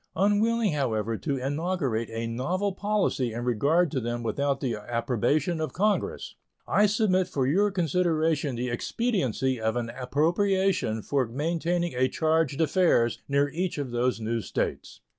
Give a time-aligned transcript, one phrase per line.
[0.15, 5.73] Unwilling, however, to inaugurate a novel policy in regard to them without the approbation of
[5.73, 6.33] Congress,
[6.67, 13.19] I submit for your consideration the expediency of an appropriation for maintaining a charge d'affaires
[13.27, 15.01] near each of those new States.